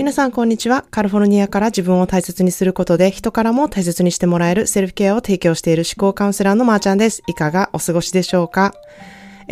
[0.00, 0.86] 皆さん、こんにちは。
[0.90, 7.22] カリフォルニアから自分を大切にすることで、人からも大切にしてもらえるセルフケアを提供している思考カウンセラーのまーちゃんです。
[7.26, 8.72] いかがお過ごしでしょうか？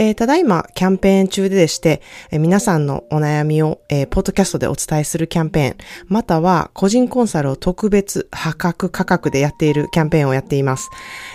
[0.01, 2.01] えー、ただいまキャンペーン中ででして、
[2.31, 10.89] えー、皆さんのお悩みを、えー、ポッドキャストでお伝えするキャンペーン、または個人コンサルを特別破格価格でやっているキャンペーンをやっています。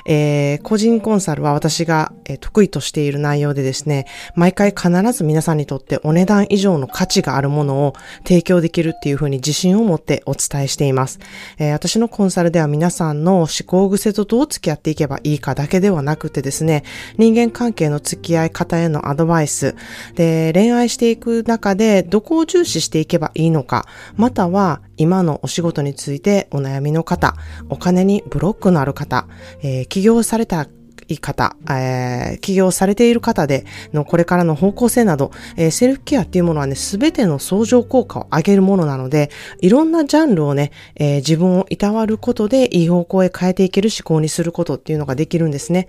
[0.07, 7.93] えー、個人コンサルは私が、えー、得意としている内容でですね、毎回必ず皆さんにとってお値段以上の価値があるものを
[8.23, 11.19] 提供できるっていうふうに自信を持ってお伝えしています。
[11.59, 16.85] えー、私のコンサルでは皆さんの思考癖とどう付き合っていけばいいかだけではなくてですね、
[17.17, 19.75] 人間関係の付き合い方へのアドバイス、
[20.15, 23.85] で、恋愛していく中でどこを重視していけばいいのか、
[24.15, 27.35] または今のお仕事についてお悩みの方、
[27.69, 29.27] お金にブロックのある方、
[29.61, 30.67] えー、起業された
[31.07, 39.29] い方、えー、起業されている方でのこれからの方向性など、えー、セルフケアっていうものはね、すべての相乗効果を上げるものなので、
[39.61, 45.87] いろんなジャンルをね、えー、自分をいたわることでいい方向へ変えていける思考にすることっていうのができるんですね。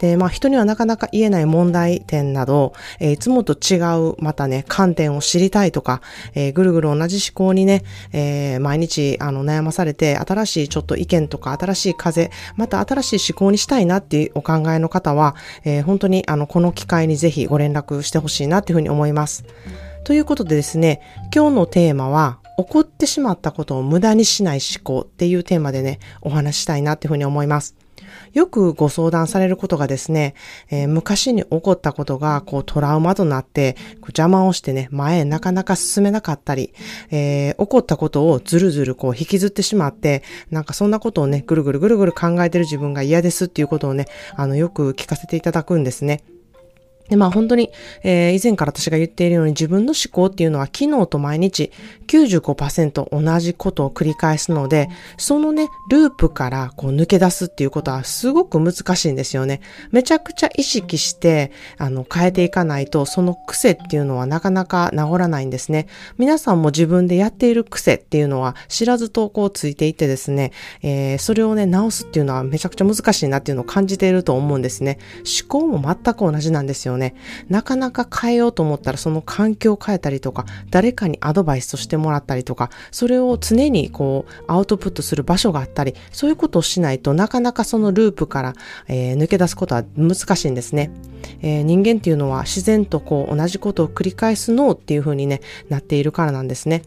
[0.00, 6.00] で、まあ人にはなかなか言えない問題点など、えー、いつもと違う、またね、観点を知りたいとか、
[6.34, 19.44] えー、ぐるぐる同じ思考にね、えー、毎日あの悩まされて、新しいちょっと意見とか、新しい風、また新しい思考にしたいなっていうお考考えの方は、えー、本当にあの、この機会にぜひご連絡してほしいなっていうふうに思います。
[20.04, 21.00] ということでですね、
[21.34, 27.74] 今日のテーマは、起こってしまったことを無駄にしない思考っていうテーマでね、お話ししたいなっていうふうに思います。
[28.32, 30.34] よくご相談されることがですね、
[30.70, 36.72] えー、昔に起こったことがこうトラウマとなって邪魔をしてね、前へなかなか進めなかったり、
[37.10, 44.06] えー、起こったことをずるずるこう引きずってしまって、なんかそんなことをね、ぐるぐるぐるぐる考えてる自分が嫌ですっていうことをね、
[44.36, 46.22] あの、よく聞かせていただくんですね。
[47.10, 47.70] で、まあ本当に、
[48.02, 51.70] えー、以前から私が言っているように自分の思考っていうのは昨日と毎日
[52.06, 54.88] 95%同じことを繰り返すので、
[55.18, 59.60] そのね、ループからこう抜け出すっていうことはすごく難しいんですよね。
[59.90, 65.86] めちゃくちゃ意識して、あの、変えていかないと、その癖っていうのはなかなか治らないんですね。
[66.18, 74.98] 皆さんも自分でやっている癖っていうのは知らずとこうついていてですね、えー、それをね、直すっていうのはめちゃくちゃ難しいなっていうのを感じていると思うんですね。
[75.18, 76.99] 思考も全く同じなんですよね。
[77.00, 77.16] ね
[77.48, 88.54] なかなか変えようと思ったらその環境を変えたりとか、誰かにアドバイスとしてもらったりとか、それを常にこうアウトプットする場所があったり、そういうことをしないとなかなかそのループから、
[88.86, 90.90] えー、抜け出すことは難しいんですね。
[91.42, 96.82] えー、人間っていうのは自然とこう同じことを繰り返す脳っていう風にね、なっているからなんですね。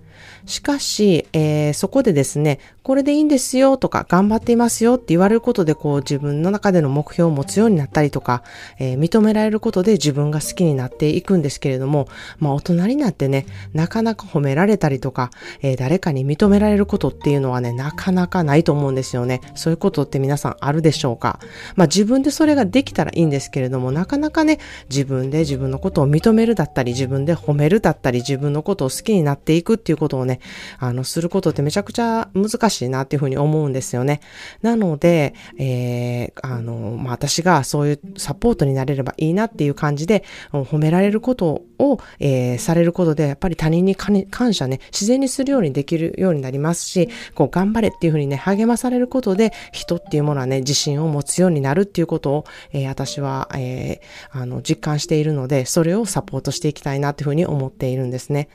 [0.45, 8.43] しかし、えー、そこでですね、これでいいんですよとか、頑張っていますよって言われることで、こう自分の中での目標を持つようになったりとか、
[8.77, 12.07] えー、認められることで自分が好きになっていくんですけれども、
[12.39, 15.31] まあ大人になってね、なかなか褒められたりとか、
[15.61, 19.39] えー、誰かに認められることっていうのはね、なかなかないと思うんですよね。
[19.55, 21.39] そういうことって皆さんあるでしょうか？
[21.75, 24.59] まあ自分でそれができたらいいんですけれども、なかなかね、
[24.89, 30.39] 自分で自分のことを認めるだったり、自分で褒めるだったり、自分のことを好きになっていくっていうことをね、
[30.79, 34.19] あの、することってめちゃくちゃ難しいなっていうふうに思うんですよね。
[34.61, 58.49] なので、えー、あの、まあ、私がそういうサポートになれればいいなっていう感じで、褒められることを、えー、されることで、やっぱり他人に感謝ね、自然にするようにできるようになりますし、こう、頑張れっていうふうにね、励まされることで、人っていうものはね、自信を持つようになるっていうことを、えー、私は、えー、あの、実感しているので、それをサポートしていきたいなっていうふうに思っているんですね。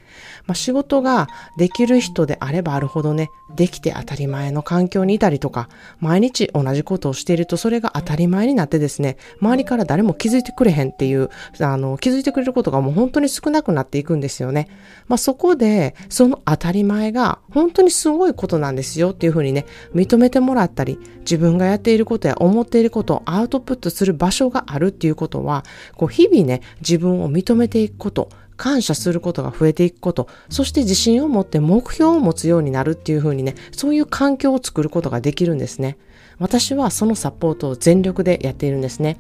[0.47, 5.69] まあ、仕事ができる人であればあるほどね、できて当たり前の環境にいたりとか、
[6.01, 14.69] 毎日同じことをしているとそれが当たり前になってですね、周りから誰も気づいてくれへんっていう、あの、気づいてくれることがもう本当に少なくなっていくんですよね。
[15.09, 25.65] まあ、そこで、その当たり前が本当にすごいことなんですよっていうふうにね、認めてもらったり、自分がやっていることや思っていることをアウトプットする場所があるっていうことは、
[25.97, 35.97] こう、日々ね、自分を認めていくこと、感謝することが増えていくこと、そして自信を持って目標を持つようになるっていう風にね、そういう環境を作ることができるんですね。
[36.39, 39.19] 私はそのサポートを全力でやっているんですね。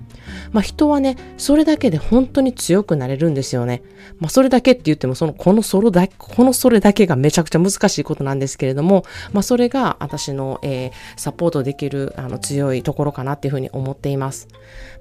[0.53, 3.83] まあ人はね、それだけで本当に強くなれるんですよね。
[4.19, 14.49] まあそれだけって言っても、その、このそれだけ、このそれだけがめちゃくちゃ難しいことなんですけれども、まあそれが私の、えー、サポートできるあの強いところかなっていうふうに思っています。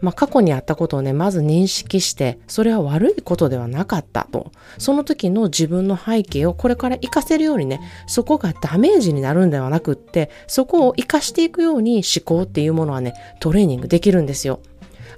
[0.01, 4.51] まあ過去にあったことをね、まず認識して、それは悪いことではなかったと。
[4.77, 14.59] その時の自分の背景をこれから活かせるようにね、そこがダメージになるんではなくって、そこを活かしていくように思考っていうものはね、トレーニングできるんですよ。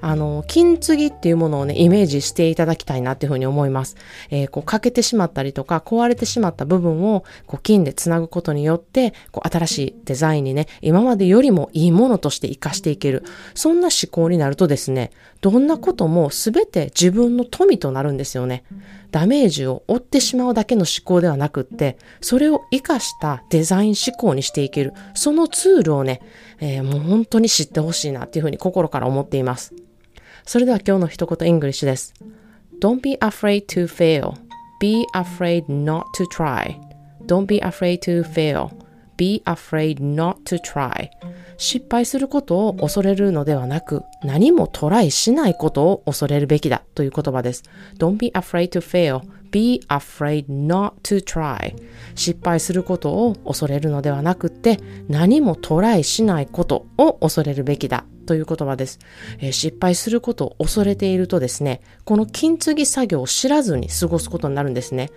[0.01, 3.95] あの、金継ぎっていうものをね、イメージしていただきたいなっていうふうに思います。
[4.29, 13.23] えー、こう、欠けてしまったりとか、壊れてしまった部分を、こう、金で繋ぐことによって、こう、新しいデザインにね、今までよりもいいものとして活かしていける。
[13.55, 18.63] そんな思考になるとですね、どんなことも全て自分の富となるんですよね。
[19.11, 24.93] ダメージを負ってしまうだけの思考ではなくって、それを活かしたデザイン思考にしていける。
[25.13, 26.21] そのツールをね、
[26.59, 29.73] えー、もう本当に知ってほしいなっていうふうに心から思っています。
[30.45, 32.13] それでは今日の一言 English です。
[32.81, 34.33] Don't be afraid to fail.
[34.79, 36.75] Be afraid not to try.
[37.25, 38.69] Don't be afraid to fail.
[39.17, 41.09] Be afraid not to try.
[41.57, 47.63] 失敗することを恐れるのではなく、何もトライしないことを恐れるべきだという言葉です。
[47.97, 49.21] Don't be afraid to fail.
[49.51, 51.75] Be afraid not to try.
[52.15, 58.99] 失敗することを恐れるのではなくって、何もトライしないことを恐れるべきだという言葉です、
[59.39, 65.09] えー、失敗することを恐れているとですね、この金継ぎ作業を知らずに過ごすことになるんですね。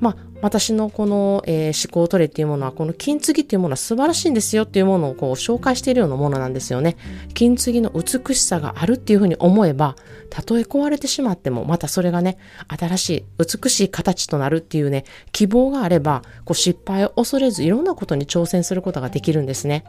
[0.00, 6.96] まあ、私のこの、えー、思考トレっていうものは、この金継ぎっていうものは素晴らしいんですよっていうものをこう紹介しているようなものなんですよね。
[7.34, 9.94] 金継ぎの美しさがあるっていうふうに思えば、
[10.30, 19.84] たとえ壊れてしまっても、またそれがね、新しい、美しい形となるっていうね、希望があれば、こう失敗を恐れずいろんなことに挑戦することができるんですね。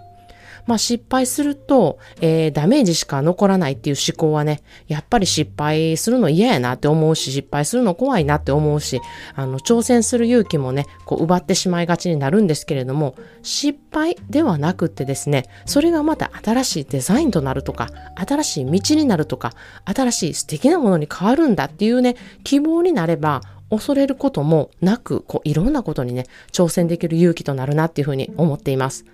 [0.68, 9.02] まあ失敗すると、えー、ダメージしか残らないっていう思考はね、やっぱり失敗するの嫌やなって思うし、失敗するの怖いなって思うし、
[9.36, 19.54] あの、挑戦する勇気もね、こう奪ってしまいがちになるんですけれども、失敗ではなくってですね、それがまた新しいデザインとなるとか、新しい道になるとか、
[19.86, 23.42] 新しい素敵なものに変わるんだっていうね、希望になれば、
[23.76, 29.06] 恐れることもなく、こう、いろんなことにね、挑戦できる勇気となるなっていうふうに思っています。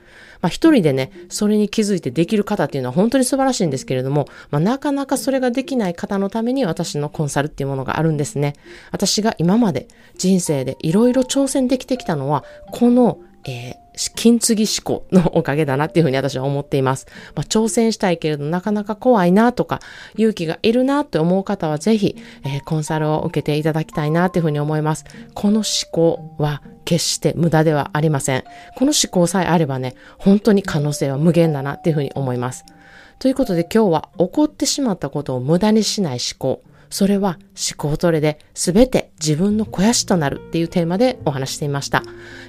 [0.42, 8.56] まあ一人でね、それに気づいてできる方っていうのは本当に素晴らしいんですけれども、まあなかなかそれができない方のために私のコンサルっていうものがあるんですね。
[8.92, 9.88] 私が今まで
[10.18, 13.76] 人生でいろいろ挑戦できてきたのは、この、えー、
[14.10, 17.08] 金継ぎ思考のおかげだなっていうふうに私は思っています。
[17.36, 19.80] まあ、挑戦したいけれどなかなか怖いなとか
[20.16, 25.06] 勇気がいるなって思う方はぜひ、えー、コンサルを受けていただきたいなっていうふうに思います。
[25.34, 28.44] この思考は決して無駄ではありません。
[28.76, 32.66] この思考さえあればね、本当に可能性は無限だなっていうふうに思います。
[33.20, 36.64] ということで今日は起こってしまったことを無駄にしない思考。
[36.92, 42.04] それは思考トレで全て自分の肥やしとなるっていうテーマでお話していました。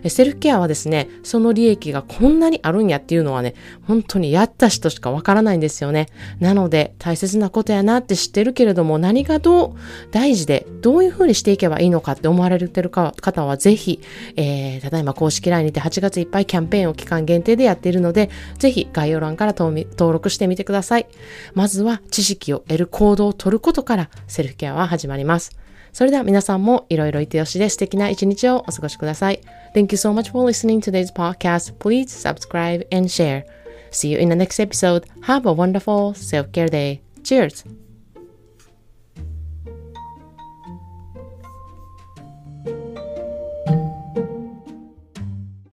[0.09, 3.55] セルフケアはですね、その利益がこんなにあるんやっていうのはね、
[3.87, 6.09] 本当にやった人しかわからないんですよね。
[6.41, 9.75] なので大切なことやなって知ってるけれども何がどう
[10.11, 14.01] 大事でどういうふうにしていけばいいのかって思われてる方はぜひ、
[14.37, 21.07] えー、ただいま公式 LINE にて8月いっぱいキャンペーンを期間限定でやっているので、ぜひ概要欄から登録してみてください。
[21.55, 25.53] まずは知識を得る行動を取ることからセルフケアは始まります。
[25.93, 29.41] それでは皆さんもいろいろいてよしで素敵な一日をお過ごしください。
[29.75, 31.75] Thank you so much for listening to today's podcast.
[31.75, 33.45] Please subscribe and share.
[33.91, 35.05] See you in the next episode.
[35.23, 37.03] Have a wonderful self-care day.
[37.23, 37.82] Cheers!